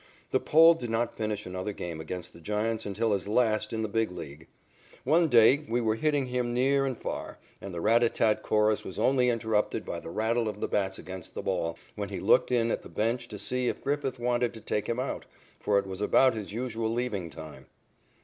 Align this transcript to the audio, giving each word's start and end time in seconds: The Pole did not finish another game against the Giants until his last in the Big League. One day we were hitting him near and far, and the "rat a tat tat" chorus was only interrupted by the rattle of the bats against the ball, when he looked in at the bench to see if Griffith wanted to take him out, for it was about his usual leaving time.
The 0.31 0.39
Pole 0.39 0.73
did 0.73 0.89
not 0.89 1.15
finish 1.15 1.45
another 1.45 1.73
game 1.73 2.01
against 2.01 2.33
the 2.33 2.39
Giants 2.41 2.87
until 2.87 3.13
his 3.13 3.27
last 3.27 3.71
in 3.71 3.83
the 3.83 3.87
Big 3.87 4.09
League. 4.11 4.47
One 5.03 5.27
day 5.27 5.63
we 5.69 5.79
were 5.79 5.93
hitting 5.93 6.25
him 6.25 6.55
near 6.55 6.87
and 6.87 6.97
far, 6.97 7.37
and 7.61 7.71
the 7.71 7.81
"rat 7.81 8.01
a 8.01 8.09
tat 8.09 8.37
tat" 8.37 8.41
chorus 8.41 8.83
was 8.83 8.97
only 8.97 9.29
interrupted 9.29 9.85
by 9.85 9.99
the 9.99 10.09
rattle 10.09 10.47
of 10.47 10.59
the 10.59 10.67
bats 10.67 10.97
against 10.97 11.35
the 11.35 11.43
ball, 11.43 11.77
when 11.95 12.09
he 12.09 12.19
looked 12.19 12.51
in 12.51 12.71
at 12.71 12.81
the 12.81 12.89
bench 12.89 13.27
to 13.27 13.37
see 13.37 13.67
if 13.67 13.83
Griffith 13.83 14.17
wanted 14.17 14.55
to 14.55 14.61
take 14.61 14.87
him 14.89 14.99
out, 14.99 15.27
for 15.59 15.77
it 15.77 15.85
was 15.85 16.01
about 16.01 16.33
his 16.33 16.51
usual 16.51 16.91
leaving 16.91 17.29
time. 17.29 17.67